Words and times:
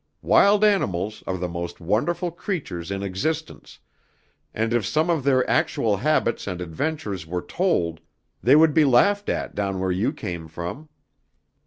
Wild 0.23 0.63
animals 0.63 1.23
are 1.27 1.37
the 1.37 1.47
most 1.47 1.79
wonderful 1.79 2.31
creatures 2.31 2.89
in 2.89 3.03
existence, 3.03 3.77
and 4.51 4.73
if 4.73 4.83
some 4.83 5.11
of 5.11 5.23
their 5.23 5.47
actual 5.47 5.97
habits 5.97 6.47
and 6.47 6.59
adventures 6.59 7.27
were 7.27 7.43
told 7.43 8.01
they 8.41 8.55
would 8.55 8.73
be 8.73 8.83
laughed 8.83 9.29
at 9.29 9.53
down 9.53 9.79
where 9.79 9.91
you 9.91 10.11
came 10.11 10.47
from. 10.47 10.89